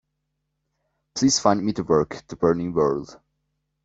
[1.13, 3.19] Please find me the work, The Burning World.